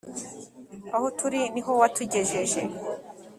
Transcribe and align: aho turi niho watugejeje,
aho 0.95 1.07
turi 1.17 1.41
niho 1.53 1.71
watugejeje, 1.81 2.61